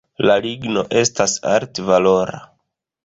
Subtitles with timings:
[0.29, 2.41] La ligno estas alt-valora.